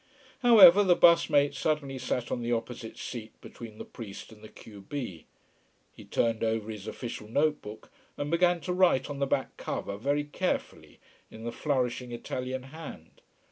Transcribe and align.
However, 0.39 0.83
the 0.83 0.95
bus 0.95 1.29
mate 1.29 1.53
suddenly 1.53 1.99
sat 1.99 2.31
on 2.31 2.41
the 2.41 2.51
opposite 2.51 2.97
seat 2.97 3.39
between 3.39 3.77
the 3.77 3.85
priest 3.85 4.31
and 4.31 4.41
the 4.43 4.47
q 4.49 4.81
b. 4.81 5.27
He 5.95 6.05
turned 6.05 6.43
over 6.43 6.71
his 6.71 6.87
official 6.87 7.27
note 7.27 7.61
book, 7.61 7.91
and 8.17 8.31
began 8.31 8.61
to 8.61 8.73
write 8.73 9.11
on 9.11 9.19
the 9.19 9.27
back 9.27 9.57
cover 9.57 9.97
very 9.97 10.23
carefully, 10.23 10.97
in 11.29 11.43
the 11.43 11.51
flourishing 11.51 12.11
Italian 12.11 12.63
hand. 12.63 13.21